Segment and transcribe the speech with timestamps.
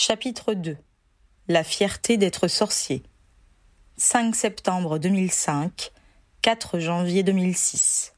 [0.00, 0.76] Chapitre 2
[1.48, 3.02] La fierté d'être sorcier.
[3.96, 5.90] 5 septembre 2005,
[6.40, 8.14] 4 janvier 2006.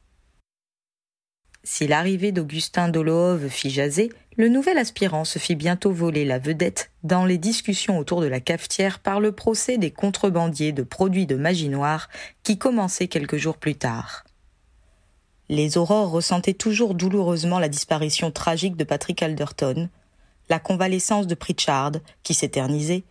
[1.65, 6.91] Si l'arrivée d'Augustin Dolohov fit jaser, le nouvel aspirant se fit bientôt voler la vedette
[7.03, 11.37] dans les discussions autour de la cafetière par le procès des contrebandiers de produits de
[11.37, 12.11] magie noire
[12.43, 14.25] qui commençait quelques jours plus tard.
[15.49, 19.89] Les aurores ressentaient toujours douloureusement la disparition tragique de Patrick Alderton,
[20.51, 23.05] la convalescence de Pritchard, qui s'éternisait,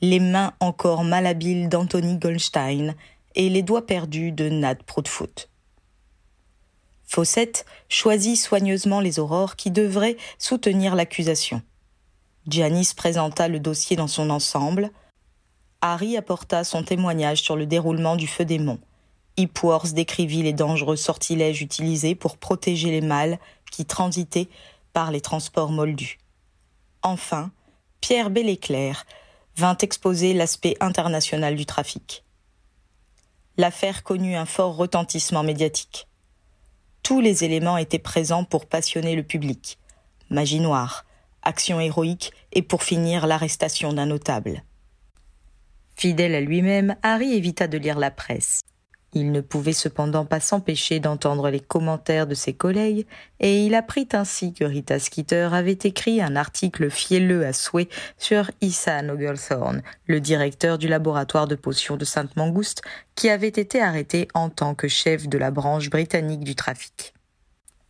[0.00, 2.94] les mains encore malhabiles d'Anthony Goldstein
[3.34, 5.50] et les doigts perdus de Nat Proudfoot.
[7.04, 11.60] Fawcett choisit soigneusement les aurores qui devraient soutenir l'accusation.
[12.48, 14.90] Janice présenta le dossier dans son ensemble.
[15.82, 18.80] Harry apporta son témoignage sur le déroulement du feu des monts.
[19.36, 23.38] Hipworth décrivit les dangereux sortilèges utilisés pour protéger les mâles
[23.70, 24.48] qui transitaient
[24.92, 26.18] par les transports moldus.
[27.02, 27.50] Enfin,
[28.00, 29.06] Pierre Belléclair
[29.56, 32.24] vint exposer l'aspect international du trafic.
[33.56, 36.08] L'affaire connut un fort retentissement médiatique.
[37.02, 39.78] Tous les éléments étaient présents pour passionner le public.
[40.30, 41.04] Magie noire,
[41.42, 44.62] action héroïque et pour finir l'arrestation d'un notable.
[45.96, 48.60] Fidèle à lui-même, Harry évita de lire la presse.
[49.12, 53.06] Il ne pouvait cependant pas s'empêcher d'entendre les commentaires de ses collègues,
[53.40, 57.88] et il apprit ainsi que Rita Skeeter avait écrit un article fielleux à souhait
[58.18, 62.82] sur Issa Oglethorne, le directeur du laboratoire de potions de Sainte-Mangouste,
[63.16, 67.12] qui avait été arrêté en tant que chef de la branche britannique du trafic.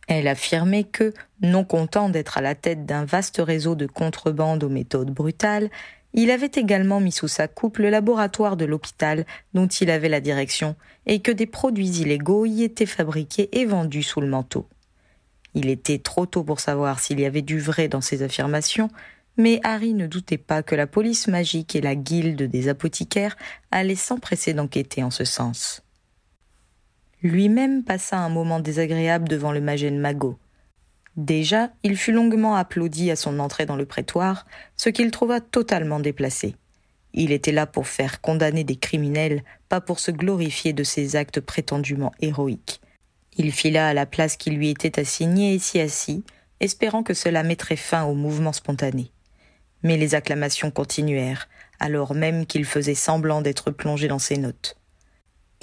[0.07, 4.69] Elle affirmait que, non content d'être à la tête d'un vaste réseau de contrebande aux
[4.69, 5.69] méthodes brutales,
[6.13, 10.19] il avait également mis sous sa coupe le laboratoire de l'hôpital dont il avait la
[10.19, 14.67] direction et que des produits illégaux y étaient fabriqués et vendus sous le manteau.
[15.53, 18.89] Il était trop tôt pour savoir s'il y avait du vrai dans ces affirmations,
[19.37, 23.37] mais Harry ne doutait pas que la police magique et la guilde des apothicaires
[23.71, 25.81] allaient s'empresser d'enquêter en ce sens.
[27.23, 30.37] Lui-même passa un moment désagréable devant le magène Magot,
[31.17, 34.45] Déjà, il fut longuement applaudi à son entrée dans le prétoire,
[34.77, 36.55] ce qu'il trouva totalement déplacé.
[37.13, 41.41] Il était là pour faire condamner des criminels, pas pour se glorifier de ses actes
[41.41, 42.79] prétendument héroïques.
[43.37, 46.25] Il fila à la place qui lui était assignée et s'y assit,
[46.59, 49.11] espérant que cela mettrait fin au mouvement spontané.
[49.83, 54.77] Mais les acclamations continuèrent, alors même qu'il faisait semblant d'être plongé dans ses notes.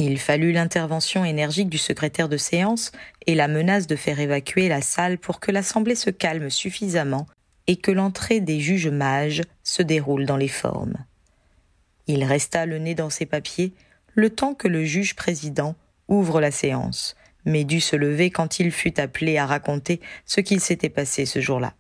[0.01, 2.93] Il fallut l'intervention énergique du secrétaire de séance
[3.27, 7.27] et la menace de faire évacuer la salle pour que l'assemblée se calme suffisamment
[7.67, 10.97] et que l'entrée des juges mages se déroule dans les formes.
[12.07, 13.73] Il resta le nez dans ses papiers
[14.15, 15.75] le temps que le juge président
[16.07, 20.61] ouvre la séance, mais dut se lever quand il fut appelé à raconter ce qu'il
[20.61, 21.75] s'était passé ce jour-là.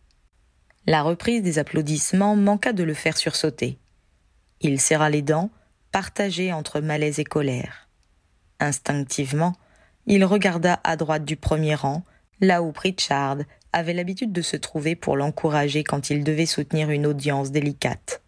[0.86, 3.78] La reprise des applaudissements manqua de le faire sursauter.
[4.60, 5.50] Il serra les dents,
[5.92, 7.87] partagé entre malaise et colère.
[8.60, 9.54] Instinctivement,
[10.06, 12.02] il regarda à droite du premier rang,
[12.40, 13.38] là où Pritchard
[13.72, 18.22] avait l'habitude de se trouver pour l'encourager quand il devait soutenir une audience délicate.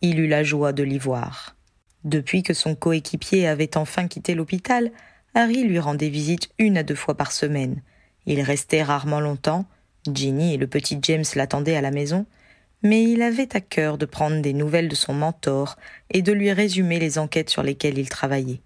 [0.00, 1.56] Il eut la joie de l'y voir.
[2.04, 4.90] Depuis que son coéquipier avait enfin quitté l'hôpital,
[5.34, 7.82] Harry lui rendait visite une à deux fois par semaine.
[8.26, 9.66] Il restait rarement longtemps,
[10.12, 12.26] Ginny et le petit James l'attendaient à la maison,
[12.82, 15.76] mais il avait à cœur de prendre des nouvelles de son mentor
[16.10, 18.60] et de lui résumer les enquêtes sur lesquelles il travaillait.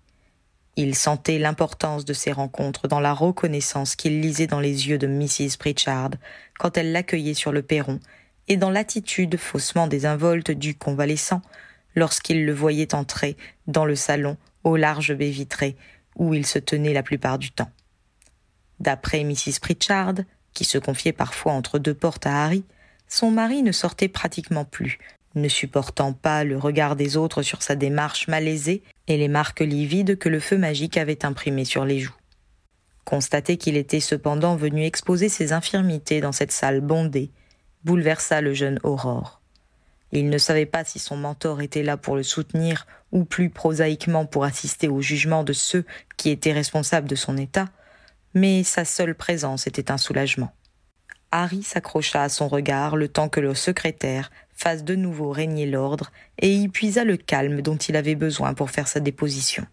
[0.76, 5.06] Il sentait l'importance de ces rencontres dans la reconnaissance qu'il lisait dans les yeux de
[5.06, 5.56] Mrs.
[5.58, 6.10] Pritchard
[6.58, 7.98] quand elle l'accueillait sur le perron,
[8.48, 11.40] et dans l'attitude faussement désinvolte du convalescent
[11.94, 13.36] lorsqu'il le voyait entrer
[13.66, 15.76] dans le salon aux larges baies vitrées
[16.14, 17.70] où il se tenait la plupart du temps.
[18.78, 19.60] D'après Mrs.
[19.60, 20.14] Pritchard,
[20.52, 22.64] qui se confiait parfois entre deux portes à Harry,
[23.08, 24.98] son mari ne sortait pratiquement plus,
[25.34, 30.18] ne supportant pas le regard des autres sur sa démarche malaisée et les marques livides
[30.18, 32.14] que le feu magique avait imprimées sur les joues.
[33.04, 37.30] Constater qu'il était cependant venu exposer ses infirmités dans cette salle bondée
[37.84, 39.40] bouleversa le jeune Aurore.
[40.12, 44.26] Il ne savait pas si son mentor était là pour le soutenir ou plus prosaïquement
[44.26, 45.84] pour assister au jugement de ceux
[46.16, 47.68] qui étaient responsables de son état,
[48.34, 50.52] mais sa seule présence était un soulagement.
[51.30, 56.10] Harry s'accrocha à son regard le temps que le secrétaire fasse de nouveau régner l'ordre
[56.40, 59.66] et y puisa le calme dont il avait besoin pour faire sa déposition.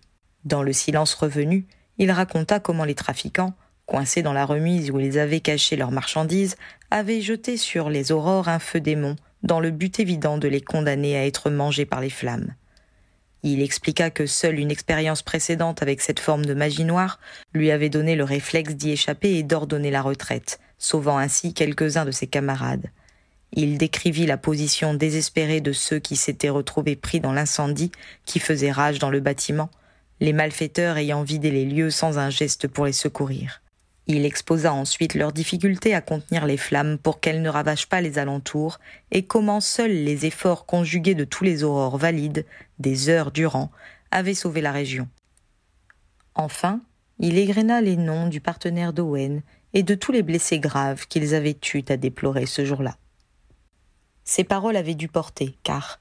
[0.45, 1.65] Dans le silence revenu,
[1.97, 3.53] il raconta comment les trafiquants,
[3.85, 6.57] coincés dans la remise où ils avaient caché leurs marchandises,
[6.91, 11.17] avaient jeté sur les aurores un feu démon dans le but évident de les condamner
[11.17, 12.53] à être mangés par les flammes.
[13.41, 17.19] Il expliqua que seule une expérience précédente avec cette forme de magie noire
[17.53, 22.11] lui avait donné le réflexe d'y échapper et d'ordonner la retraite, sauvant ainsi quelques-uns de
[22.11, 22.89] ses camarades
[23.55, 27.91] Il décrivit la position désespérée de ceux qui s'étaient retrouvés pris dans l'incendie
[28.25, 29.69] qui faisait rage dans le bâtiment,
[30.19, 33.61] les malfaiteurs ayant vidé les lieux sans un geste pour les secourir.
[34.07, 38.17] Il exposa ensuite leurs difficultés à contenir les flammes pour qu'elles ne ravagent pas les
[38.17, 38.79] alentours,
[39.11, 42.47] et comment seuls les efforts conjugués de tous les aurores valides,
[42.79, 43.71] des heures durant,
[44.09, 45.07] avaient sauvé la région.
[46.33, 46.81] Enfin,
[47.19, 49.43] il égrena les noms du partenaire d'Owen
[49.75, 52.97] et de tous les blessés graves qu'ils avaient eus à déplorer ce jour-là.
[54.25, 55.99] Ces paroles avaient dû porter, car,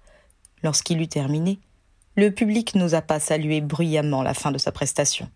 [0.62, 1.60] lorsqu'il eut terminé,
[2.14, 5.30] le public n'osa pas saluer bruyamment la fin de sa prestation.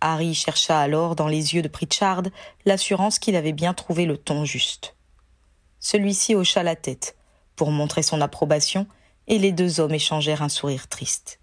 [0.00, 2.24] Harry chercha alors dans les yeux de Pritchard
[2.64, 4.94] l'assurance qu'il avait bien trouvé le ton juste.
[5.80, 7.16] Celui-ci hocha la tête
[7.54, 8.86] pour montrer son approbation
[9.26, 11.40] et les deux hommes échangèrent un sourire triste.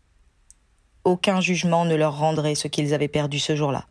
[1.03, 3.87] Aucun jugement ne leur rendrait ce qu'ils avaient perdu ce jour-là,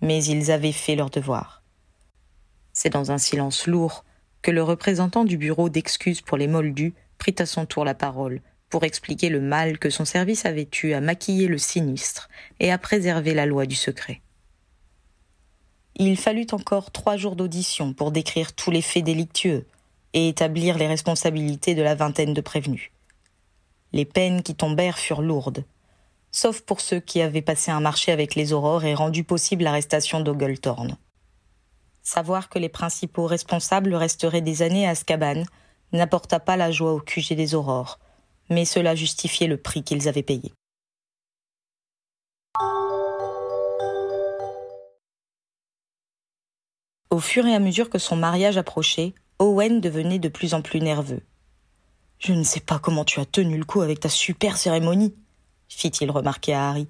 [0.00, 1.62] mais ils avaient fait leur devoir.
[2.72, 4.04] C'est dans un silence lourd
[4.42, 8.40] que le représentant du bureau d'excuses pour les moldus prit à son tour la parole
[8.70, 12.78] pour expliquer le mal que son service avait eu à maquiller le sinistre et à
[12.78, 14.20] préserver la loi du secret.
[15.96, 19.66] Il fallut encore trois jours d'audition pour décrire tous les faits délictueux
[20.14, 22.90] et établir les responsabilités de la vingtaine de prévenus.
[23.92, 25.64] Les peines qui tombèrent furent lourdes,
[26.30, 30.20] sauf pour ceux qui avaient passé un marché avec les aurores et rendu possible l'arrestation
[30.20, 30.96] d'Ogletorn.
[32.12, 35.44] Savoir que les principaux responsables resteraient des années à Azkaban
[35.92, 38.00] n'apporta pas la joie au QG des aurores,
[38.48, 40.52] mais cela justifiait le prix qu'ils avaient payé.
[47.10, 50.80] Au fur et à mesure que son mariage approchait, Owen devenait de plus en plus
[50.80, 51.22] nerveux.
[52.18, 55.14] Je ne sais pas comment tu as tenu le coup avec ta super cérémonie,
[55.68, 56.88] fit-il remarquer à Harry.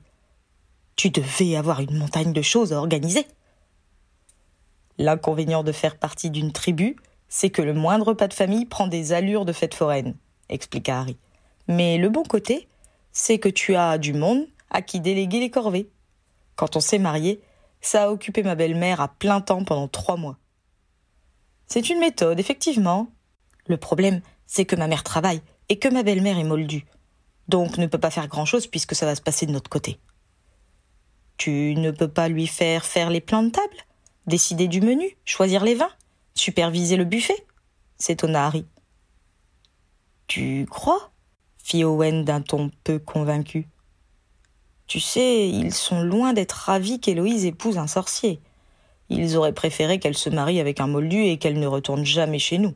[0.96, 3.26] Tu devais avoir une montagne de choses à organiser.
[4.98, 6.96] L'inconvénient de faire partie d'une tribu,
[7.28, 10.16] c'est que le moindre pas de famille prend des allures de fête foraine,
[10.48, 11.16] expliqua Harry.
[11.68, 12.68] Mais le bon côté,
[13.12, 15.90] c'est que tu as du monde à qui déléguer les corvées.
[16.56, 17.40] Quand on s'est marié,
[17.80, 20.38] ça a occupé ma belle-mère à plein temps pendant trois mois.
[21.66, 23.08] C'est une méthode, effectivement.
[23.66, 26.84] Le problème, c'est que ma mère travaille et que ma belle-mère est moldue.
[27.48, 29.98] Donc ne peut pas faire grand-chose puisque ça va se passer de notre côté.
[31.36, 33.76] Tu ne peux pas lui faire faire les plans de table,
[34.30, 35.92] décider du menu, choisir les vins,
[36.34, 37.46] superviser le buffet
[37.98, 38.64] s'étonna Harry.
[40.26, 41.10] Tu crois
[41.62, 43.68] fit Owen d'un ton peu convaincu?
[44.86, 48.40] Tu sais, ils sont loin d'être ravis qu'Héloïse épouse un sorcier.
[49.08, 52.58] Ils auraient préféré qu'elle se marie avec un moldu et qu'elle ne retourne jamais chez
[52.58, 52.74] nous.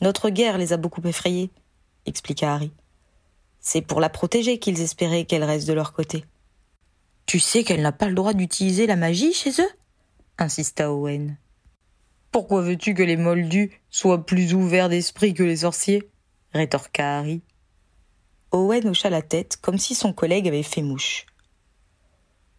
[0.00, 1.50] Notre guerre les a beaucoup effrayés,
[2.06, 2.70] expliqua Harry.
[3.60, 6.24] C'est pour la protéger qu'ils espéraient qu'elle reste de leur côté.
[7.26, 9.70] Tu sais qu'elle n'a pas le droit d'utiliser la magie chez eux?
[10.38, 11.36] Insista Owen.
[12.30, 16.10] Pourquoi veux-tu que les moldus soient plus ouverts d'esprit que les sorciers?
[16.52, 17.42] rétorqua Harry.
[18.52, 21.26] Owen hocha la tête comme si son collègue avait fait mouche.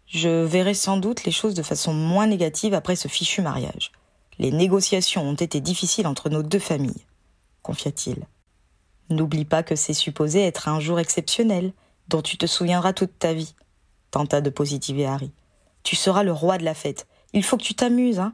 [0.07, 3.91] Je verrai sans doute les choses de façon moins négative après ce fichu mariage.
[4.39, 7.05] Les négociations ont été difficiles entre nos deux familles,
[7.61, 8.23] confia-t-il.
[9.09, 11.73] N'oublie pas que c'est supposé être un jour exceptionnel,
[12.07, 13.55] dont tu te souviendras toute ta vie,
[14.11, 15.31] tenta de positiver Harry.
[15.83, 17.07] Tu seras le roi de la fête.
[17.37, 18.33] Il faut que tu t'amuses, hein.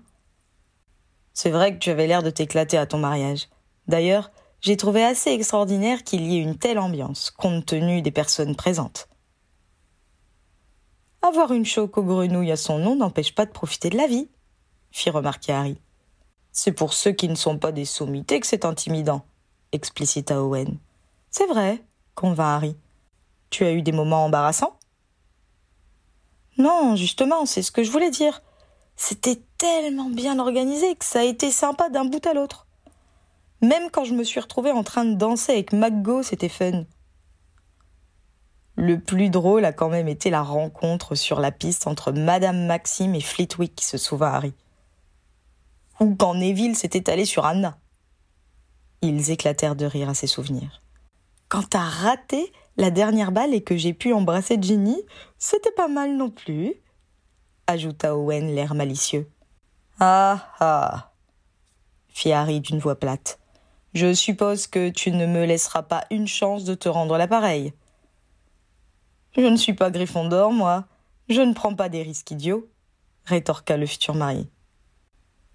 [1.34, 3.50] C'est vrai que tu avais l'air de t'éclater à ton mariage.
[3.90, 4.32] D'ailleurs,
[4.62, 9.10] j'ai trouvé assez extraordinaire qu'il y ait une telle ambiance, compte tenu des personnes présentes.
[11.22, 14.30] Avoir une choco grenouille à son nom n'empêche pas de profiter de la vie,
[14.90, 15.82] fit remarquer Harry.
[16.54, 19.26] C'est pour ceux qui ne sont pas des sommités que c'est intimidant,
[19.74, 20.78] explicita Owen.
[21.30, 21.84] C'est vrai,
[22.16, 22.78] convint Harry.
[23.50, 24.80] Tu as eu des moments embarrassants?
[26.58, 28.42] Non, justement, c'est ce que je voulais dire.
[28.96, 32.68] C'était tellement bien organisé que ça a été sympa d'un bout à l'autre.
[33.62, 36.84] Même quand je me suis retrouvée en train de danser avec McGo, c'était fun.
[38.76, 43.16] Le plus drôle a quand même été la rencontre sur la piste entre Madame Maxime
[43.16, 44.54] et Fleetwick, se souvint Harry.
[46.00, 47.78] Ou quand Neville s'était allé sur Anna.
[49.02, 50.82] Ils éclatèrent de rire à ces souvenirs.
[51.50, 54.98] Quand t'as raté la dernière balle et que j'ai pu embrasser Ginny,
[55.38, 56.74] c'était pas mal non plus,
[57.68, 59.30] ajouta Owen l'air malicieux.
[60.00, 61.12] Ah ah
[62.10, 63.40] fit Harry d'une voix plate.
[63.94, 67.74] Je suppose que tu ne me laisseras pas une chance de te rendre l'appareil.
[69.36, 70.86] Je ne suis pas Gryffondor, moi.
[71.30, 72.68] Je ne prends pas des risques idiots,
[73.26, 74.50] rétorqua le futur mari.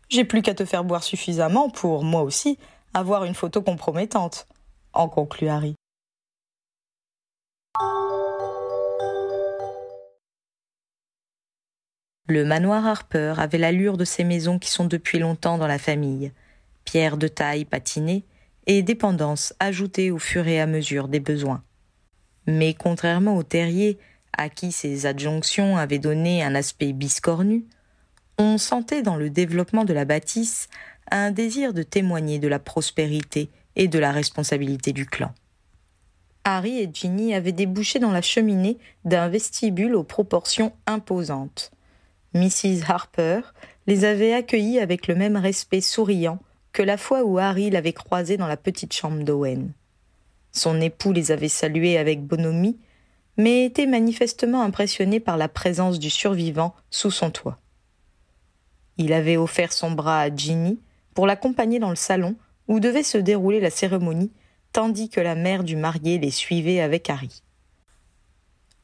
[0.09, 2.59] J'ai plus qu'à te faire boire suffisamment pour, moi aussi,
[2.95, 4.49] avoir une photo compromettante,
[4.93, 5.75] en conclut Harry.
[12.29, 16.31] Le manoir Harper avait l'allure de ces maisons qui sont depuis longtemps dans la famille
[16.85, 18.25] pierres de taille patinées
[18.67, 21.63] et dépendance ajoutée au fur et à mesure des besoins.
[22.47, 23.99] Mais contrairement au terrier,
[24.37, 27.67] à qui ces adjonctions avaient donné un aspect biscornu,
[28.39, 30.69] on sentait dans le développement de la bâtisse
[31.11, 35.33] un désir de témoigner de la prospérité et de la responsabilité du clan.
[36.45, 41.71] Harry et Ginny avaient débouché dans la cheminée d'un vestibule aux proportions imposantes.
[42.35, 42.83] Mrs.
[42.89, 43.41] Harper
[43.87, 46.39] les avait accueillis avec le même respect souriant
[46.73, 49.73] que la fois où Harry l'avait croisé dans la petite chambre d'Owen.
[50.53, 52.79] Son époux les avait salués avec bonhomie,
[53.37, 57.59] mais était manifestement impressionné par la présence du survivant sous son toit.
[58.97, 60.81] Il avait offert son bras à Ginny
[61.15, 64.33] pour l'accompagner dans le salon où devait se dérouler la cérémonie,
[64.73, 67.43] tandis que la mère du marié les suivait avec Harry.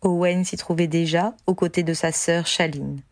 [0.02, 3.02] Owen s'y trouvait déjà aux côtés de sa sœur Chaline.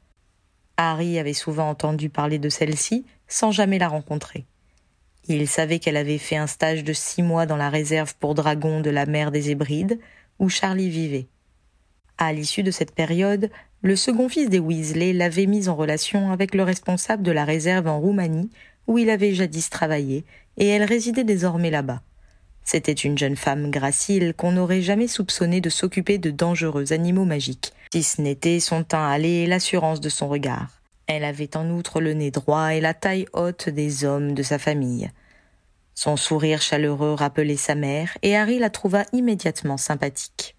[0.77, 4.47] Harry avait souvent entendu parler de celle-ci sans jamais la rencontrer.
[5.29, 8.81] Il savait qu'elle avait fait un stage de six mois dans la réserve pour dragons
[8.81, 10.01] de la mer des Hébrides,
[10.39, 11.29] où Charlie vivait.
[12.19, 13.51] À l'issue de cette période,
[13.83, 17.87] le second fils des Weasley l'avait mise en relation avec le responsable de la réserve
[17.87, 18.51] en Roumanie,
[18.87, 20.25] où il avait jadis travaillé,
[20.57, 22.03] et elle résidait désormais là-bas.
[22.65, 27.73] C'était une jeune femme gracile qu'on n'aurait jamais soupçonnée de s'occuper de dangereux animaux magiques,
[27.93, 30.81] si ce n'était son teint allé et l'assurance de son regard.
[31.07, 34.59] Elle avait en outre le nez droit et la taille haute des hommes de sa
[34.59, 35.11] famille.
[35.95, 40.57] Son sourire chaleureux rappelait sa mère, et Harry la trouva immédiatement sympathique.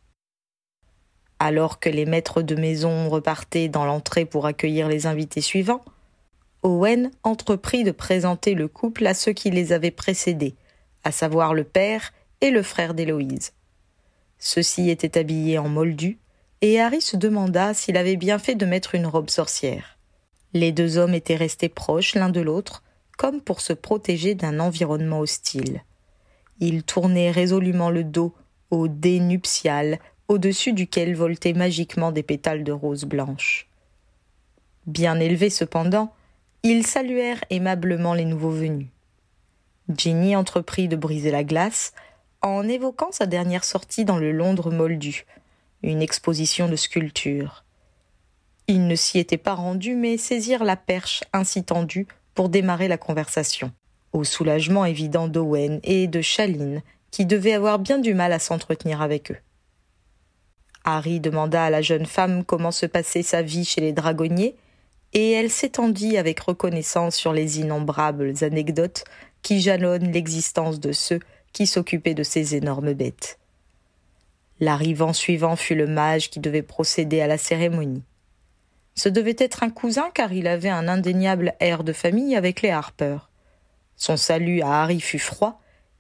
[1.40, 5.84] Alors que les maîtres de maison repartaient dans l'entrée pour accueillir les invités suivants,
[6.62, 10.54] Owen entreprit de présenter le couple à ceux qui les avaient précédés,
[11.04, 13.54] à savoir le père et le frère d'Héloïse.
[14.38, 16.20] Ceux-ci étaient habillés en moldu,
[16.64, 19.98] et Harry se demanda s'il avait bien fait de mettre une robe sorcière.
[20.54, 22.84] Les deux hommes étaient restés proches l'un de l'autre,
[23.18, 25.84] comme pour se protéger d'un environnement hostile.
[26.62, 28.34] Ils tournaient résolument le dos
[28.72, 33.68] au dé nuptial au-dessus duquel voltaient magiquement des pétales de rose blanche.
[34.88, 36.14] Bien élevés cependant,
[36.64, 38.88] ils saluèrent aimablement les nouveaux venus.
[39.98, 41.92] Ginny entreprit de briser la glace
[42.42, 45.26] en évoquant sa dernière sortie dans le Londres moldu,
[45.84, 47.64] une exposition de sculptures.
[48.68, 52.98] Ils ne s'y étaient pas rendus, mais saisirent la perche ainsi tendue pour démarrer la
[52.98, 53.72] conversation,
[54.14, 59.02] au soulagement évident d'Owen et de Chaline, qui devaient avoir bien du mal à s'entretenir
[59.02, 59.38] avec eux.
[60.86, 64.56] Harry demanda à la jeune femme comment se passait sa vie chez les dragonniers,
[65.14, 69.04] et elle s'étendit avec reconnaissance sur les innombrables anecdotes
[69.44, 71.20] qui jalonnent l'existence de ceux
[71.52, 73.38] qui s'occupaient de ces énormes bêtes.
[74.60, 78.04] L'arrivant suivant fut le mage qui devait procéder à la cérémonie.
[78.96, 82.70] Ce devait être un cousin car il avait un indéniable air de famille avec les
[82.70, 83.18] Harper.
[83.96, 85.60] Son salut à Harry fut froid,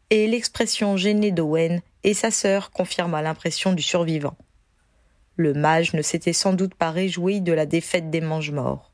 [0.10, 4.36] et l'expression gênée d'Owen et sa sœur confirma l'impression du survivant.
[5.38, 8.92] Le mage ne s'était sans doute pas réjoui de la défaite des mange-morts.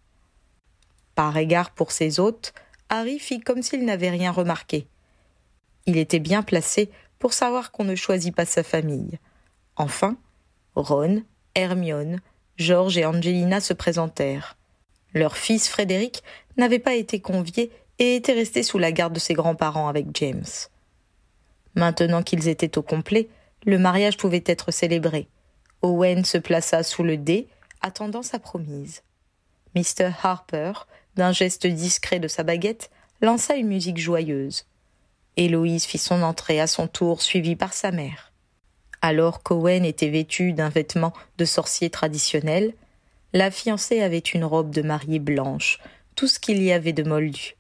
[1.15, 2.53] Par égard pour ses hôtes,
[2.87, 4.87] Harry fit comme s'il n'avait rien remarqué.
[5.85, 9.19] Il était bien placé pour savoir qu'on ne choisit pas sa famille.
[9.79, 10.17] Enfin,
[10.75, 11.23] Ron,
[11.55, 12.19] Hermione,
[12.57, 14.57] George et Angelina se présentèrent.
[15.13, 16.21] Leur fils Frédéric
[16.57, 20.43] n'avait pas été convié et était resté sous la garde de ses grands-parents avec James.
[21.75, 23.29] Maintenant qu'ils étaient au complet,
[23.65, 25.29] le mariage pouvait être célébré.
[25.81, 27.47] Owen se plaça sous le dé,
[27.81, 29.01] attendant sa promise.
[29.75, 30.11] Mr.
[30.21, 30.73] Harper
[31.15, 34.65] d'un geste discret de sa baguette, lança une musique joyeuse.
[35.37, 38.28] Héloïse fit son entrée à son tour, suivie par sa mère.
[39.01, 42.73] Alors qu'Owen était vêtu d'un vêtement de sorcier traditionnel,
[43.33, 45.79] la fiancée avait une robe de mariée blanche,
[46.15, 47.55] tout ce qu'il y avait de moldu.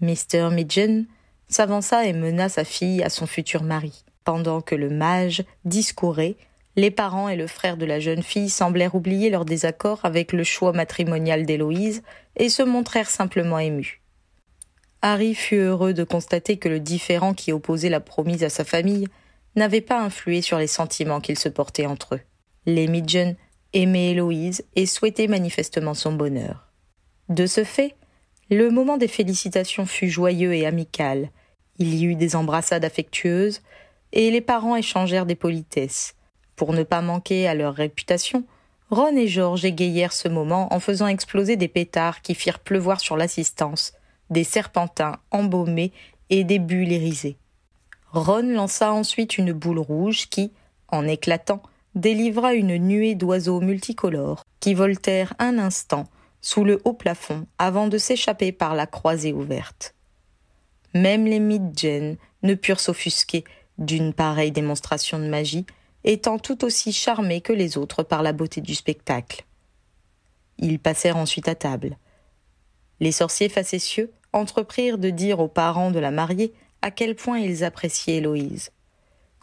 [0.00, 0.50] Mr.
[0.50, 1.06] Midgen
[1.48, 4.04] s'avança et mena sa fille à son futur mari.
[4.24, 6.36] Pendant que le mage discourait,
[6.76, 10.44] les parents et le frère de la jeune fille semblèrent oublier leur désaccord avec le
[10.44, 12.02] choix matrimonial d'Héloïse
[12.36, 14.00] et se montrèrent simplement émus.
[15.02, 19.08] Harry fut heureux de constater que le différend qui opposait la promise à sa famille
[19.56, 22.20] n'avait pas influé sur les sentiments qu'ils se portaient entre eux.
[22.66, 23.36] Les Midgen
[23.72, 26.68] aimaient Héloïse et souhaitaient manifestement son bonheur.
[27.28, 27.94] De ce fait,
[28.50, 31.30] le moment des félicitations fut joyeux et amical.
[31.78, 33.62] Il y eut des embrassades affectueuses,
[34.12, 36.14] et les parents échangèrent des politesses.
[36.54, 38.44] Pour ne pas manquer à leur réputation,
[38.90, 43.16] Ron et George égayèrent ce moment en faisant exploser des pétards qui firent pleuvoir sur
[43.16, 43.94] l'assistance,
[44.28, 45.92] des serpentins embaumés
[46.28, 47.38] et des bulles irisées.
[48.12, 50.52] Ron lança ensuite une boule rouge qui,
[50.88, 51.62] en éclatant,
[51.94, 56.04] délivra une nuée d'oiseaux multicolores qui voltèrent un instant
[56.42, 59.94] sous le haut plafond avant de s'échapper par la croisée ouverte.
[60.94, 63.44] même les Midgen ne purent s'offusquer
[63.78, 65.64] d'une pareille démonstration de magie,
[66.04, 69.44] étant tout aussi charmés que les autres par la beauté du spectacle.
[70.58, 71.96] Ils passèrent ensuite à table.
[73.00, 76.52] Les sorciers facétieux entreprirent de dire aux parents de la mariée
[76.82, 78.70] à quel point ils appréciaient Héloïse.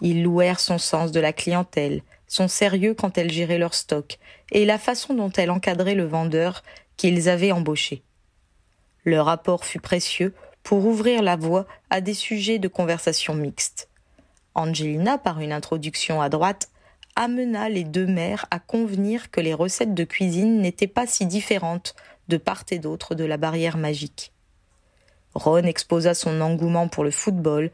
[0.01, 4.19] Ils louèrent son sens de la clientèle, son sérieux quand elle gérait leur stock,
[4.51, 6.63] et la façon dont elle encadrait le vendeur
[6.95, 8.03] qu'ils avaient embauché.
[9.05, 13.89] Leur apport fut précieux pour ouvrir la voie à des sujets de conversation mixtes.
[14.55, 16.69] Angelina, par une introduction à droite,
[17.15, 21.95] amena les deux mères à convenir que les recettes de cuisine n'étaient pas si différentes
[22.27, 24.31] de part et d'autre de la barrière magique.
[25.35, 27.71] Ron exposa son engouement pour le football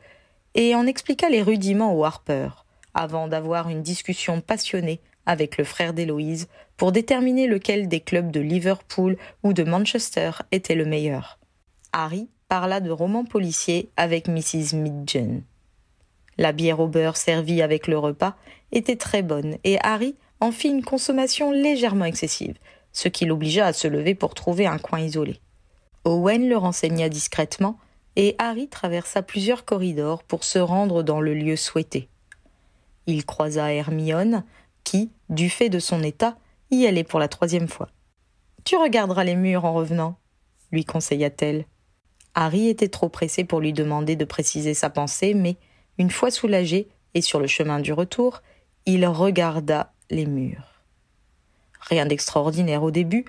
[0.56, 2.50] et en expliqua les rudiments au Harper,
[2.94, 6.48] avant d'avoir une discussion passionnée avec le frère d'Héloïse
[6.78, 11.40] pour déterminer lequel des clubs de Liverpool ou de Manchester était le meilleur.
[11.94, 14.76] Harry parla de romans policiers avec Mrs.
[14.76, 15.42] Midgen.
[16.38, 18.36] La bière au beurre servie avec le repas
[18.72, 22.58] était très bonne et Harry en fit une consommation légèrement excessive,
[22.92, 25.40] ce qui l'obligea à se lever pour trouver un coin isolé.
[26.06, 27.78] Owen le renseigna discrètement
[28.16, 32.08] et Harry traversa plusieurs corridors pour se rendre dans le lieu souhaité.
[33.08, 34.44] Il croisa Hermione,
[34.84, 36.38] qui, du fait de son état,
[36.72, 37.90] y allait pour la troisième fois.
[38.64, 40.18] Tu regarderas les murs en revenant,
[40.72, 41.66] lui conseilla-t-elle.
[42.36, 45.58] Harry était trop pressé pour lui demander de préciser sa pensée, mais,
[45.98, 48.42] une fois soulagé et sur le chemin du retour,
[48.86, 50.84] il regarda les murs.
[51.80, 53.26] Rien d'extraordinaire au début,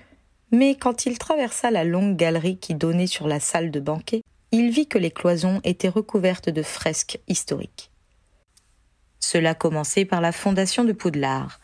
[0.53, 4.23] mais quand il traversa la longue galerie qui donnait sur la salle de banquet,
[4.53, 7.91] il vit que les cloisons étaient recouvertes de fresques historiques.
[9.19, 11.61] Cela commençait par la fondation de Poudlard.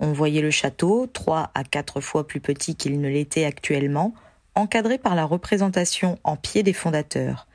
[0.00, 4.14] On voyait le château, trois à quatre fois plus petit qu'il ne l'était actuellement,
[4.54, 7.46] encadré par la représentation en pied des fondateurs.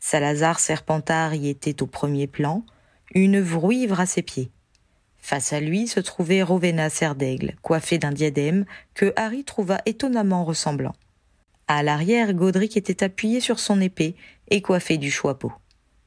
[0.00, 2.64] Salazar Serpentard y était au premier plan,
[3.14, 4.50] une vrouivre à ses pieds.
[5.18, 10.94] Face à lui se trouvait Rowena Serdaigle, coiffée d'un diadème que Harry trouva étonnamment ressemblant.
[11.66, 14.16] À l'arrière, Godric était appuyé sur son épée
[14.48, 15.52] et coiffé du choixpeau,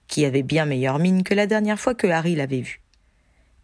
[0.07, 2.81] qui avait bien meilleure mine que la dernière fois que Harry l'avait vu.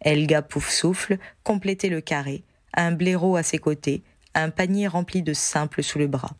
[0.00, 4.02] Elga Poufsouffle complétait le carré, un blaireau à ses côtés,
[4.34, 6.36] un panier rempli de simples sous le bras.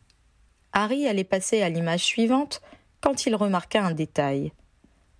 [0.72, 2.60] Harry allait passer à l'image suivante
[3.00, 4.52] quand il remarqua un détail.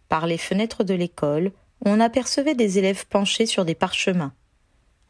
[0.09, 1.51] Par les fenêtres de l'école,
[1.85, 4.35] on apercevait des élèves penchés sur des parchemins.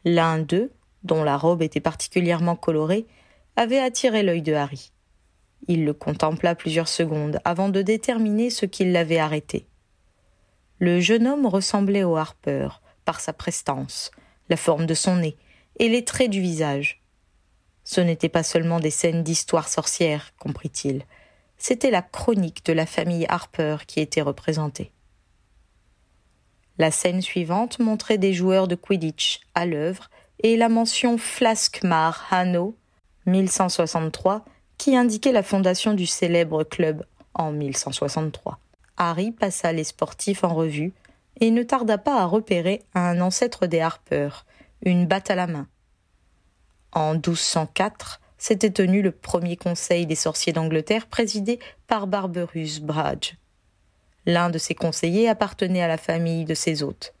[0.05, 0.71] L'un d'eux,
[1.03, 3.07] dont la robe était particulièrement colorée,
[3.55, 4.91] avait attiré l'œil de Harry.
[5.67, 9.67] Il le contempla plusieurs secondes avant de déterminer ce qui l'avait arrêté.
[10.79, 12.69] Le jeune homme ressemblait au Harper
[13.03, 14.11] par sa prestance,
[14.47, 15.35] la forme de son nez
[15.77, 17.03] et les traits du visage.
[17.83, 21.03] Ce n'étaient pas seulement des scènes d'histoire sorcière, comprit-il,
[21.57, 24.93] c'était la chronique de la famille Harper qui était représentée.
[26.79, 30.09] La scène suivante montrait des joueurs de Quidditch à l'œuvre
[30.41, 32.75] et la mention Flaskmar Hanno
[33.25, 34.45] 1163
[34.77, 38.59] qui indiquait la fondation du célèbre club en 1163.
[38.95, 40.93] Harry passa les sportifs en revue
[41.41, 44.29] et ne tarda pas à repérer un ancêtre des Harper,
[44.81, 45.67] une batte à la main.
[46.93, 53.33] En 1204, s'était tenu le premier conseil des sorciers d'Angleterre présidé par Barberus Bradge.
[54.29, 57.15] L'un de ses conseillers appartenait à la famille de ses hôtes.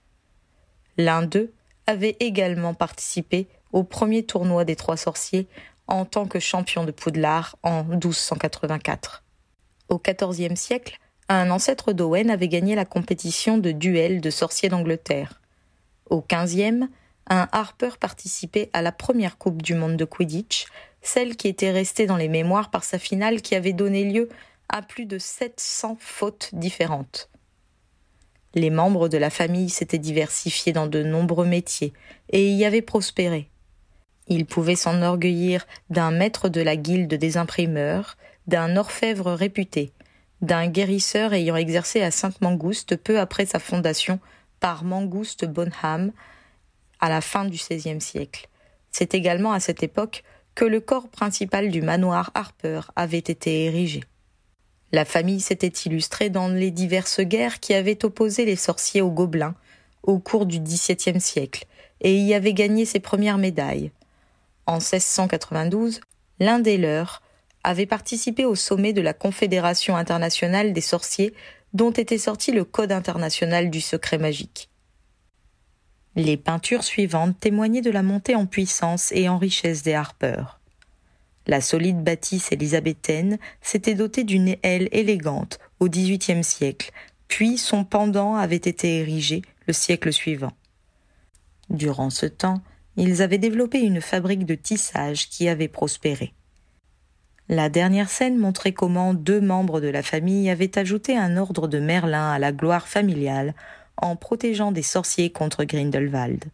[0.95, 1.51] L'un d'eux
[1.87, 5.47] avait également participé au premier tournoi des trois sorciers
[5.87, 9.23] en tant que champion de Poudlard en 1284.
[9.89, 15.41] Au XIVe siècle, un ancêtre d'Owen avait gagné la compétition de duel de sorciers d'Angleterre.
[16.11, 16.89] Au XVe,
[17.25, 20.67] un Harper participait à la première Coupe du monde de Quidditch,
[21.01, 24.29] celle qui était restée dans les mémoires par sa finale qui avait donné lieu
[24.69, 27.29] à plus de 700 fautes différentes.
[28.55, 31.93] Les membres de la famille s'étaient diversifiés dans de nombreux métiers
[32.29, 33.49] et y avaient prospéré.
[34.27, 39.91] Ils pouvaient s'enorgueillir d'un maître de la guilde des imprimeurs, d'un orfèvre réputé,
[40.41, 44.19] d'un guérisseur ayant exercé à Sainte-Mangouste peu après sa fondation
[44.59, 46.11] par Mangouste Bonham
[46.99, 48.49] à la fin du XVIe siècle.
[48.91, 50.23] C'est également à cette époque
[50.55, 54.03] que le corps principal du manoir Harper avait été érigé.
[54.91, 59.55] La famille s'était illustrée dans les diverses guerres qui avaient opposé les sorciers aux gobelins
[60.03, 61.65] au cours du XVIIe siècle,
[62.01, 63.91] et y avait gagné ses premières médailles.
[64.65, 66.01] En 1692,
[66.39, 67.21] l'un des leurs
[67.63, 71.33] avait participé au sommet de la Confédération internationale des sorciers
[71.73, 74.69] dont était sorti le Code international du secret magique.
[76.15, 80.58] Les peintures suivantes témoignaient de la montée en puissance et en richesse des Harper.
[81.49, 86.91] La solide bâtisse élisabéthaine s'était dotée d'une aile élégante au XVIIIe siècle,
[87.27, 90.51] puis son pendant avait été érigé le siècle suivant.
[91.71, 92.61] Durant ce temps,
[92.97, 96.35] ils avaient développé une fabrique de tissage qui avait prospéré.
[97.47, 101.79] La dernière scène montrait comment deux membres de la famille avaient ajouté un ordre de
[101.79, 103.55] Merlin à la gloire familiale
[103.97, 106.45] en protégeant des sorciers contre Grindelwald.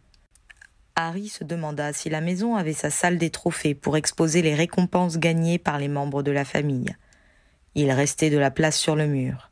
[0.96, 5.18] Harry se demanda si la maison avait sa salle des trophées pour exposer les récompenses
[5.18, 6.96] gagnées par les membres de la famille.
[7.74, 9.50] Il restait de la place sur le mur.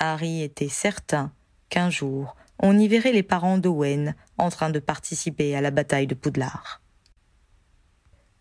[0.00, 1.32] Harry était certain
[1.68, 6.06] qu'un jour on y verrait les parents d'Owen en train de participer à la bataille
[6.06, 6.80] de Poudlard.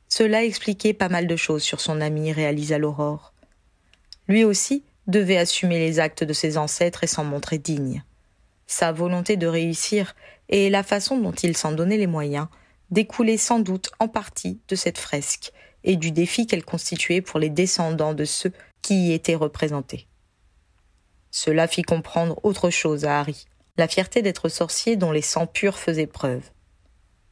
[0.07, 3.33] Cela expliquait pas mal de choses sur son ami, réalisa l'Aurore.
[4.27, 8.03] Lui aussi devait assumer les actes de ses ancêtres et s'en montrer digne.
[8.67, 10.15] Sa volonté de réussir
[10.51, 12.47] et la façon dont il s'en donnait les moyens
[12.91, 15.51] découlaient sans doute en partie de cette fresque
[15.83, 20.07] et du défi qu'elle constituait pour les descendants de ceux qui y étaient représentés.
[21.31, 23.45] Cela fit comprendre autre chose à Harry,
[23.77, 26.43] la fierté d'être sorcier dont les sangs purs faisaient preuve.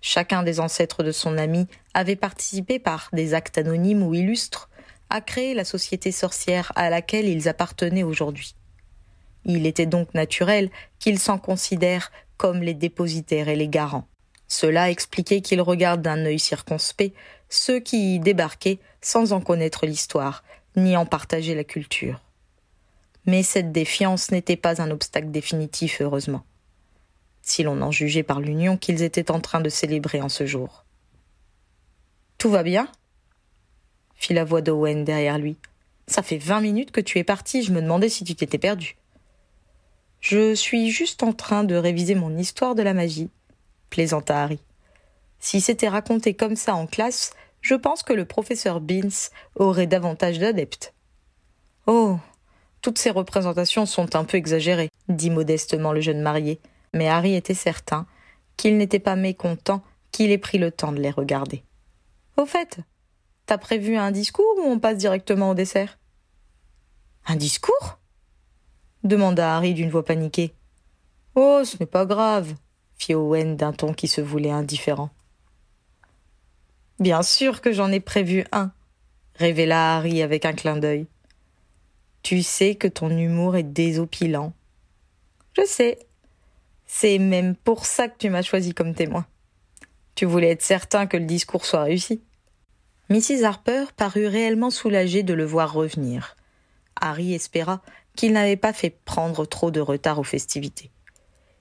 [0.02, 4.70] Chacun des ancêtres de son ami avait participé par des actes anonymes ou illustres
[5.10, 8.56] à créer la société sorcière à laquelle ils appartenaient aujourd'hui.
[9.44, 14.08] Il était donc naturel qu'ils s'en considèrent comme les dépositaires et les garants.
[14.48, 17.14] Cela expliquait qu'ils regardent d'un œil circonspect
[17.50, 20.44] ceux qui y débarquaient sans en connaître l'histoire,
[20.78, 22.22] ni en partager la culture.
[23.26, 26.46] Mais cette défiance n'était pas un obstacle définitif, heureusement,
[27.42, 30.86] si l'on en jugeait par l'union qu'ils étaient en train de célébrer en ce jour.
[32.38, 32.88] Tout va bien?
[34.16, 35.58] fit la voix d'Owen derrière lui.
[36.08, 38.96] Ça fait vingt minutes que tu es parti, je me demandais si tu t'étais perdu.
[40.20, 43.30] Je suis juste en train de réviser mon histoire de la magie,
[43.90, 44.60] plaisanta Harry.
[45.40, 50.40] Si c'était raconté comme ça en classe, je pense que le professeur Beans aurait davantage
[50.40, 50.94] d'adeptes.
[51.88, 52.18] Oh.
[52.82, 56.62] Toutes ces représentations sont un peu exagérées, dit modestement le jeune marié,
[56.94, 58.06] mais Harry était certain
[58.58, 61.64] qu'il n'était pas mécontent qu'il ait pris le temps de les regarder.
[62.38, 62.80] Au fait,
[63.46, 65.98] t'as prévu un discours ou on passe directement au dessert?
[67.26, 67.99] Un discours?
[69.04, 70.54] Demanda Harry d'une voix paniquée.
[71.36, 72.56] Oh, ce n'est pas grave,
[72.98, 75.10] fit Owen d'un ton qui se voulait indifférent.
[77.00, 78.72] Bien sûr que j'en ai prévu un,
[79.36, 81.08] révéla Harry avec un clin d'œil.
[82.24, 84.54] Tu sais que ton humour est désopilant.
[85.58, 86.00] Je sais.
[86.86, 89.26] C'est même pour ça que tu m'as choisi comme témoin.
[90.16, 92.22] Tu voulais être certain que le discours soit réussi.
[93.10, 93.44] Mrs.
[93.44, 96.36] Harper parut réellement soulagée de le voir revenir.
[97.00, 97.82] Harry espéra
[98.20, 100.92] qu'il n'avait pas fait prendre trop de retard aux festivités.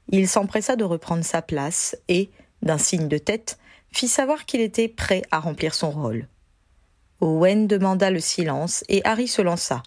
[0.08, 2.30] Il s'empressa de reprendre sa place et,
[2.62, 3.60] d'un signe de tête,
[3.92, 6.26] fit savoir qu'il était prêt à remplir son rôle.
[7.20, 9.84] Owen demanda le silence et Harry se lança.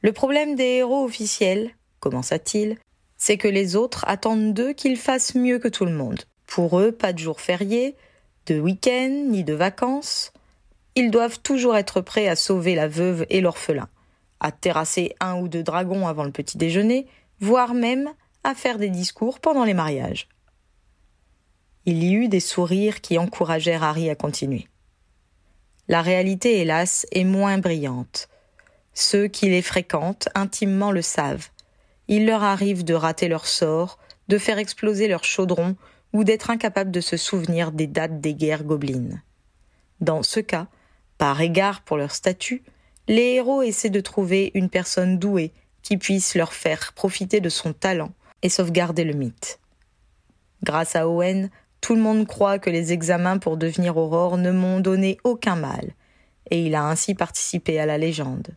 [0.00, 2.78] Le problème des héros officiels, commença-t-il,
[3.16, 6.22] c'est que les autres attendent d'eux qu'ils fassent mieux que tout le monde.
[6.46, 7.96] Pour eux, pas de jours fériés,
[8.46, 10.32] de week-end, ni de vacances.
[10.94, 13.88] Ils doivent toujours être prêts à sauver la veuve et l'orphelin
[14.42, 17.06] à terrasser un ou deux dragons avant le petit déjeuner,
[17.40, 18.10] voire même
[18.44, 20.28] à faire des discours pendant les mariages.
[21.86, 24.68] Il y eut des sourires qui encouragèrent Harry à continuer.
[25.88, 28.28] La réalité, hélas, est moins brillante.
[28.94, 31.48] Ceux qui les fréquentent intimement le savent.
[32.08, 35.76] Il leur arrive de rater leur sort, de faire exploser leur chaudron
[36.12, 39.22] ou d'être incapable de se souvenir des dates des guerres gobelines.
[40.00, 40.66] Dans ce cas,
[41.16, 42.62] par égard pour leur statut,
[43.08, 47.72] les héros essaient de trouver une personne douée qui puisse leur faire profiter de son
[47.72, 48.12] talent
[48.42, 49.58] et sauvegarder le mythe.
[50.62, 54.78] Grâce à Owen, tout le monde croit que les examens pour devenir Aurore ne m'ont
[54.78, 55.94] donné aucun mal,
[56.50, 58.48] et il a ainsi participé à la légende.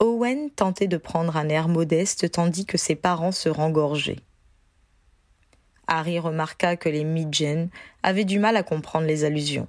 [0.00, 4.20] Owen tentait de prendre un air modeste tandis que ses parents se rengorgeaient.
[5.86, 7.68] Harry remarqua que les Midgen
[8.02, 9.68] avaient du mal à comprendre les allusions.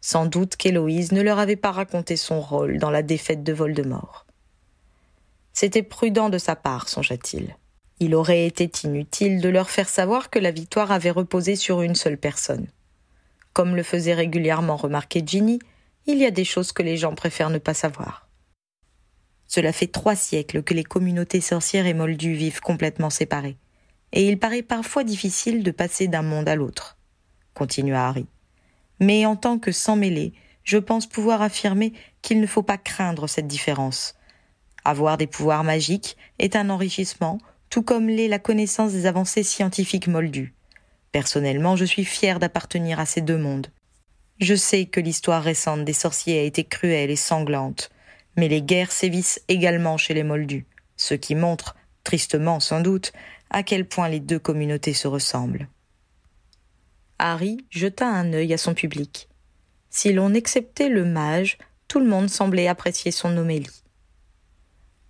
[0.00, 4.26] Sans doute qu'Héloïse ne leur avait pas raconté son rôle dans la défaite de Voldemort.
[5.52, 7.56] C'était prudent de sa part, songea-t-il.
[7.98, 11.96] Il aurait été inutile de leur faire savoir que la victoire avait reposé sur une
[11.96, 12.68] seule personne.
[13.52, 15.58] Comme le faisait régulièrement remarquer Ginny,
[16.06, 18.28] il y a des choses que les gens préfèrent ne pas savoir.
[19.48, 23.56] Cela fait trois siècles que les communautés sorcières et moldues vivent complètement séparées,
[24.12, 26.98] et il paraît parfois difficile de passer d'un monde à l'autre,
[27.54, 28.26] continua Harry
[29.00, 30.32] mais en tant que sans mêlé,
[30.64, 34.14] je pense pouvoir affirmer qu'il ne faut pas craindre cette différence.
[34.84, 37.38] Avoir des pouvoirs magiques est un enrichissement,
[37.70, 40.54] tout comme l'est la connaissance des avancées scientifiques moldues.
[41.12, 43.68] Personnellement, je suis fier d'appartenir à ces deux mondes.
[44.40, 47.90] Je sais que l'histoire récente des sorciers a été cruelle et sanglante,
[48.36, 53.12] mais les guerres sévissent également chez les Moldus, ce qui montre, tristement sans doute,
[53.50, 55.68] à quel point les deux communautés se ressemblent.
[57.18, 59.28] Harry jeta un œil à son public.
[59.90, 63.82] Si l'on exceptait le mage, tout le monde semblait apprécier son homélie.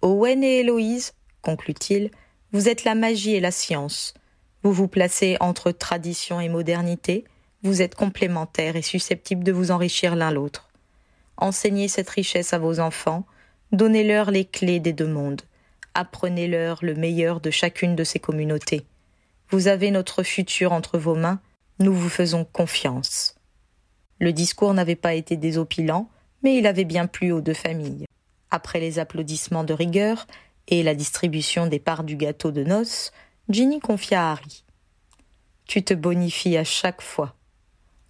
[0.01, 2.11] Owen et Héloïse, conclut-il,
[2.53, 4.15] vous êtes la magie et la science.
[4.63, 7.25] Vous vous placez entre tradition et modernité,
[7.63, 10.69] vous êtes complémentaires et susceptibles de vous enrichir l'un l'autre.
[11.37, 13.27] Enseignez cette richesse à vos enfants,
[13.73, 15.43] donnez-leur les clés des deux mondes,
[15.95, 18.87] apprenez-leur le meilleur de chacune de ces communautés.
[19.51, 21.41] Vous avez notre futur entre vos mains,
[21.79, 23.35] nous vous faisons confiance.
[24.19, 26.09] Le discours n'avait pas été désopilant,
[26.43, 28.07] mais il avait bien plu aux deux familles.
[28.51, 30.27] Après les applaudissements de rigueur
[30.67, 33.13] et la distribution des parts du gâteau de noces,
[33.49, 34.65] Ginny confia à Harry.
[35.67, 37.35] Tu te bonifies à chaque fois.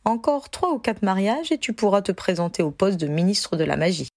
[0.05, 3.65] Encore trois ou quatre mariages et tu pourras te présenter au poste de ministre de
[3.65, 4.09] la magie.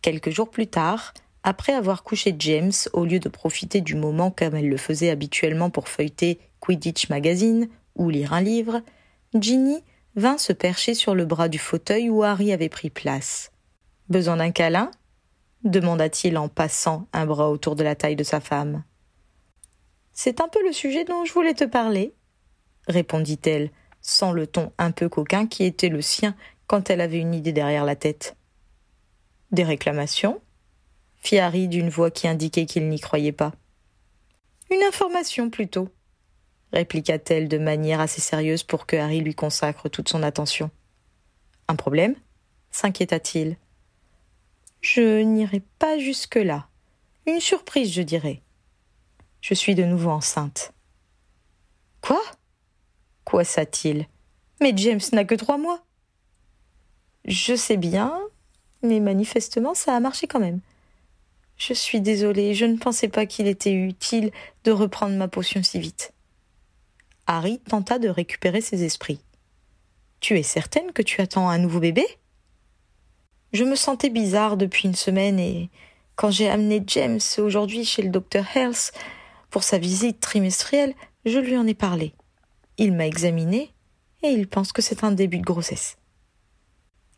[0.00, 1.14] Quelques jours plus tard,
[1.44, 5.68] après avoir couché James, au lieu de profiter du moment comme elle le faisait habituellement
[5.68, 8.80] pour feuilleter Quidditch Magazine ou lire un livre,
[9.34, 9.84] Ginny
[10.16, 13.52] vint se percher sur le bras du fauteuil où Harry avait pris place.
[14.08, 14.90] Besoin d'un câlin?
[15.64, 18.84] demanda-t-il en passant un bras autour de la taille de sa femme.
[20.12, 22.14] C'est un peu le sujet dont je voulais te parler,
[22.86, 27.34] répondit-elle, sans le ton un peu coquin qui était le sien quand elle avait une
[27.34, 28.36] idée derrière la tête.
[29.50, 30.40] Des réclamations?
[31.24, 33.52] Fit Harry d'une voix qui indiquait qu'il n'y croyait pas.
[34.70, 35.88] Une information plutôt,
[36.72, 40.70] répliqua-t-elle de manière assez sérieuse pour que Harry lui consacre toute son attention.
[41.68, 42.14] Un problème?
[42.70, 43.56] s'inquiéta-t-il.
[44.80, 46.66] Je n'irai pas jusque-là.
[47.26, 48.42] Une surprise, je dirais.
[49.40, 50.72] Je suis de nouveau enceinte.
[52.00, 52.20] Quoi?
[53.24, 54.08] Quoi ça-t-il?
[54.60, 55.84] Mais James n'a que trois mois.
[57.24, 58.18] Je sais bien,
[58.82, 60.60] mais manifestement ça a marché quand même.
[61.56, 64.30] Je suis désolée, je ne pensais pas qu'il était utile
[64.64, 66.12] de reprendre ma potion si vite.
[67.26, 69.20] Harry tenta de récupérer ses esprits.
[70.20, 72.04] Tu es certaine que tu attends un nouveau bébé?
[73.52, 75.70] Je me sentais bizarre depuis une semaine et
[76.16, 78.92] quand j'ai amené James aujourd'hui chez le docteur Health
[79.50, 82.14] pour sa visite trimestrielle, je lui en ai parlé.
[82.78, 83.72] Il m'a examiné
[84.22, 85.96] et il pense que c'est un début de grossesse.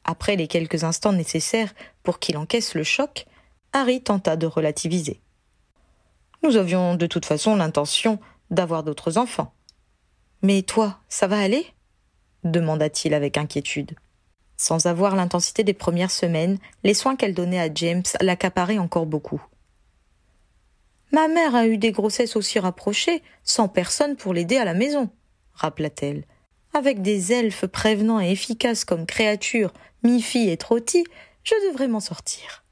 [0.05, 3.27] Après les quelques instants nécessaires pour qu'il encaisse le choc,
[3.73, 5.21] Harry tenta de relativiser.
[6.43, 8.19] Nous avions de toute façon l'intention
[8.51, 9.53] d'avoir d'autres enfants.
[10.43, 11.67] Mais toi, ça va aller?
[12.45, 13.97] demanda-t-il avec inquiétude.
[14.57, 19.43] Sans avoir l'intensité des premières semaines, les soins qu'elle donnait à James l'accaparaient encore beaucoup.
[21.13, 25.11] Ma mère a eu des grossesses aussi rapprochées, sans personne pour l'aider à la maison,
[25.55, 26.25] rappela-t-elle.
[26.75, 31.05] Avec des elfes prévenants et efficaces comme créatures, mi-fille et trotty,
[31.43, 32.66] je devrais m'en sortir.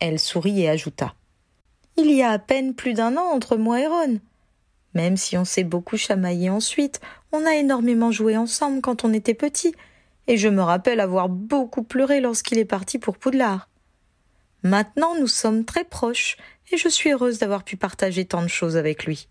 [0.00, 1.14] Elle sourit et ajouta.
[1.96, 4.20] Il y a à peine plus d'un an entre moi et Ron.
[4.94, 7.00] Même si on s'est beaucoup chamaillé ensuite,
[7.32, 9.74] on a énormément joué ensemble quand on était petits,
[10.26, 13.68] et je me rappelle avoir beaucoup pleuré lorsqu'il est parti pour Poudlard.
[14.62, 16.36] Maintenant nous sommes très proches,
[16.70, 19.28] et je suis heureuse d'avoir pu partager tant de choses avec lui.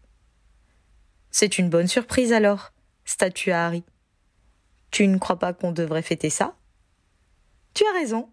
[1.32, 2.72] C'est une bonne surprise alors,
[3.06, 3.84] statua Harry.
[4.92, 6.56] Tu ne crois pas qu'on devrait fêter ça?
[7.74, 8.30] Tu as raison,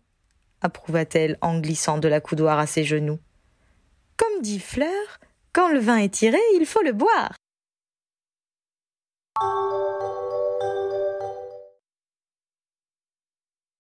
[0.65, 3.21] approuva-t-elle en glissant de la coudoir à ses genoux.
[4.17, 5.21] Comme dit Fleur,
[5.53, 7.35] quand le vin est tiré, il faut le boire.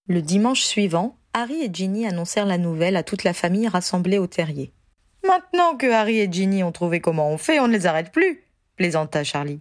[0.06, 4.26] Le dimanche suivant, Harry et Ginny annoncèrent la nouvelle à toute la famille rassemblée au
[4.26, 4.72] terrier.
[5.26, 8.44] Maintenant que Harry et Ginny ont trouvé comment on fait, on ne les arrête plus,
[8.76, 9.60] plaisanta Charlie.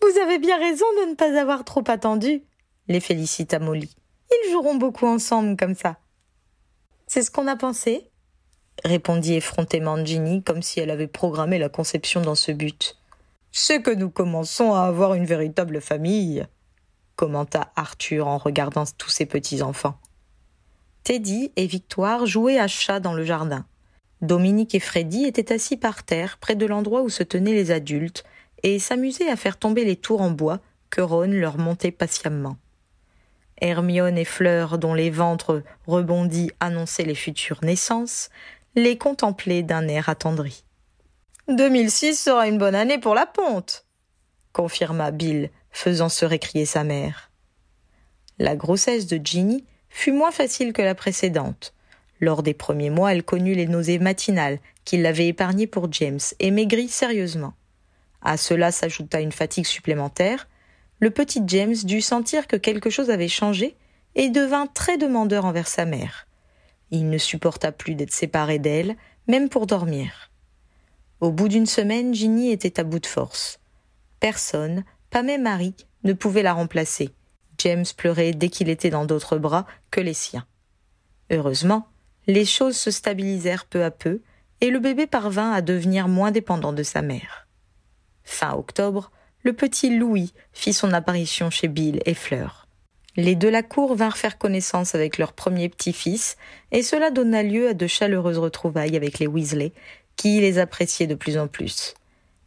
[0.00, 2.42] Vous avez bien raison de ne pas avoir trop attendu,
[2.88, 3.94] les félicita Molly.
[4.30, 5.98] Ils joueront beaucoup ensemble comme ça.
[7.14, 8.08] C'est ce qu'on a pensé,
[8.86, 12.96] répondit effrontément Ginny, comme si elle avait programmé la conception dans ce but.
[13.50, 16.46] C'est que nous commençons à avoir une véritable famille,
[17.14, 19.98] commenta Arthur en regardant tous ses petits-enfants.
[21.04, 23.66] Teddy et Victoire jouaient à chat dans le jardin.
[24.22, 28.24] Dominique et Freddy étaient assis par terre près de l'endroit où se tenaient les adultes
[28.62, 32.56] et s'amusaient à faire tomber les tours en bois que Ron leur montait patiemment.
[33.62, 38.28] Hermione et Fleur, dont les ventres rebondis annonçaient les futures naissances,
[38.74, 40.64] les contemplaient d'un air attendri.
[41.48, 43.86] 2006 sera une bonne année pour la ponte,
[44.52, 47.30] confirma Bill, faisant se récrier sa mère.
[48.38, 51.74] La grossesse de Ginny fut moins facile que la précédente.
[52.20, 56.50] Lors des premiers mois, elle connut les nausées matinales qui l'avaient épargnée pour James et
[56.50, 57.54] maigrit sérieusement.
[58.22, 60.48] À cela s'ajouta une fatigue supplémentaire.
[61.02, 63.74] Le petit James dut sentir que quelque chose avait changé
[64.14, 66.28] et devint très demandeur envers sa mère.
[66.92, 68.94] Il ne supporta plus d'être séparé d'elle,
[69.26, 70.30] même pour dormir.
[71.18, 73.58] Au bout d'une semaine, Ginny était à bout de force.
[74.20, 77.10] Personne, pas même Harry, ne pouvait la remplacer.
[77.58, 80.46] James pleurait dès qu'il était dans d'autres bras que les siens.
[81.32, 81.88] Heureusement,
[82.28, 84.20] les choses se stabilisèrent peu à peu,
[84.60, 87.48] et le bébé parvint à devenir moins dépendant de sa mère.
[88.22, 89.10] Fin octobre,
[89.42, 92.68] le petit Louis fit son apparition chez Bill et Fleur.
[93.16, 96.36] Les deux la cour vinrent faire connaissance avec leur premier petit-fils,
[96.70, 99.72] et cela donna lieu à de chaleureuses retrouvailles avec les Weasley,
[100.16, 101.94] qui les appréciaient de plus en plus.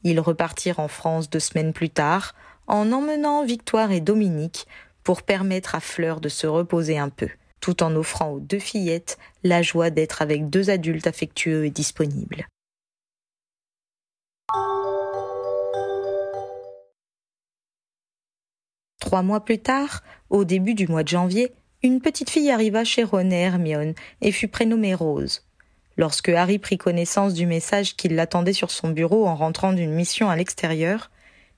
[0.03, 2.33] Ils repartirent en France deux semaines plus tard,
[2.67, 4.65] en emmenant Victoire et Dominique
[5.03, 7.29] pour permettre à Fleur de se reposer un peu,
[7.59, 12.47] tout en offrant aux deux fillettes la joie d'être avec deux adultes affectueux et disponibles.
[19.05, 21.51] Trois mois plus tard, au début du mois de janvier,
[21.83, 25.43] une petite fille arriva chez Ron et Hermione et fut prénommée Rose.
[25.95, 30.27] Lorsque Harry prit connaissance du message qui l'attendait sur son bureau en rentrant d'une mission
[30.27, 31.11] à l'extérieur,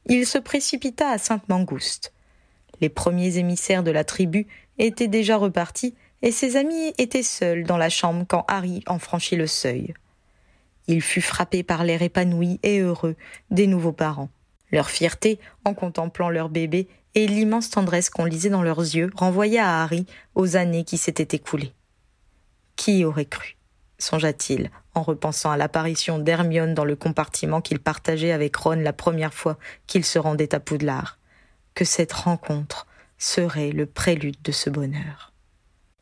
[0.07, 2.11] il se précipita à Sainte-Mangouste.
[2.81, 4.45] Les premiers émissaires de la tribu
[4.77, 9.37] étaient déjà repartis et ses amis étaient seuls dans la chambre quand Harry en franchit
[9.37, 9.93] le seuil.
[10.87, 13.15] Il fut frappé par l'air épanoui et heureux
[13.51, 14.29] des nouveaux parents.
[14.71, 19.67] Leur fierté en contemplant leur bébé et l'immense tendresse qu'on lisait dans leurs yeux renvoya
[19.67, 21.73] à Harry aux années qui s'étaient écoulées.
[22.75, 23.57] Qui aurait cru
[23.99, 29.33] songea-t-il, en repensant à l'apparition d'Hermione dans le compartiment qu'il partageait avec Ron la première
[29.33, 31.17] fois qu'il se rendait à Poudlard,
[31.73, 35.33] que cette rencontre serait le prélude de ce bonheur.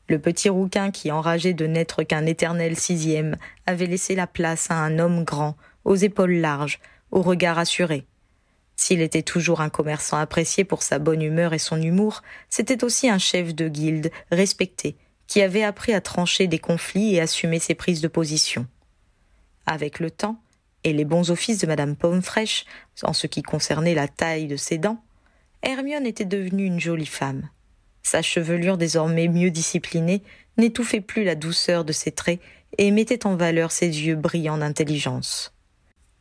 [0.07, 4.75] Le petit rouquin qui, enragé de n'être qu'un éternel sixième, avait laissé la place à
[4.75, 6.79] un homme grand, aux épaules larges,
[7.11, 8.05] au regard assuré,
[8.75, 13.09] s'il était toujours un commerçant apprécié pour sa bonne humeur et son humour, c'était aussi
[13.09, 17.75] un chef de guilde respecté, qui avait appris à trancher des conflits et assumer ses
[17.75, 18.67] prises de position.
[19.65, 20.39] Avec le temps,
[20.83, 22.65] et les bons offices de Madame Pommefresh,
[23.01, 25.03] en ce qui concernait la taille de ses dents,
[25.63, 27.49] Hermione était devenue une jolie femme.
[28.03, 30.21] Sa chevelure désormais mieux disciplinée
[30.57, 32.39] n'étouffait plus la douceur de ses traits
[32.77, 35.54] et mettait en valeur ses yeux brillants d'intelligence.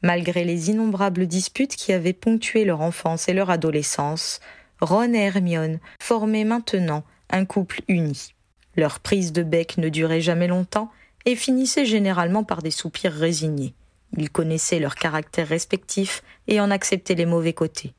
[0.04, 4.40] Malgré les innombrables disputes qui avaient ponctué leur enfance et leur adolescence,
[4.82, 8.34] Ron et Hermione formaient maintenant un couple uni.
[8.76, 10.90] Leur prise de bec ne durait jamais longtemps
[11.24, 13.72] et finissait généralement par des soupirs résignés.
[14.18, 17.94] Ils connaissaient leurs caractères respectifs et en acceptaient les mauvais côtés.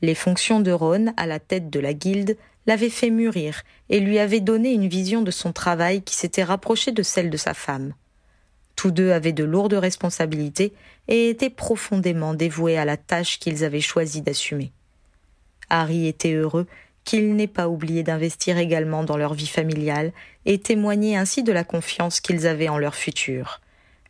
[0.00, 4.18] Les fonctions de Ron à la tête de la guilde l'avaient fait mûrir et lui
[4.18, 7.94] avaient donné une vision de son travail qui s'était rapprochée de celle de sa femme.
[8.82, 10.72] Tous deux avaient de lourdes responsabilités
[11.06, 14.72] et étaient profondément dévoués à la tâche qu'ils avaient choisi d'assumer.
[15.70, 16.66] Harry était heureux
[17.04, 20.10] qu'il n'ait pas oublié d'investir également dans leur vie familiale
[20.46, 23.60] et témoigner ainsi de la confiance qu'ils avaient en leur futur.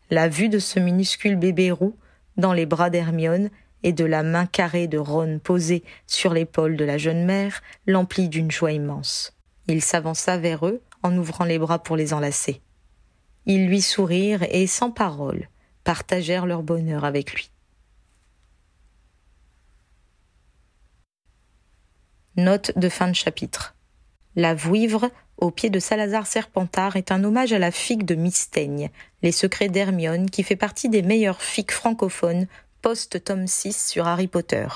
[0.09, 1.95] La vue de ce minuscule bébé roux
[2.39, 3.51] dans les bras d'Hermione
[3.83, 8.31] et de la main carrée de Ron posée sur l'épaule de la jeune mère l'emplit
[8.31, 9.37] d'une joie immense.
[9.69, 12.63] Il s'avança vers eux en ouvrant les bras pour les enlacer.
[13.47, 15.49] Ils lui sourirent et, sans parole,
[15.85, 17.51] partagèrent leur bonheur avec lui.
[22.37, 23.75] Note de fin de chapitre.
[24.37, 28.91] La Vouivre, au pied de Salazar Serpentard, est un hommage à la figue de Mistaigne,
[29.23, 32.47] Les secrets d'Hermione, qui fait partie des meilleures figues francophones
[32.81, 34.67] post-tome 6 sur Harry Potter.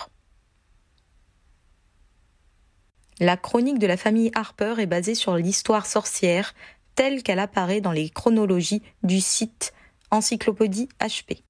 [3.19, 6.55] La chronique de la famille Harper est basée sur l'histoire sorcière
[6.97, 9.73] telle qu'elle apparaît dans les chronologies du site
[10.11, 11.43] Encyclopédie HP.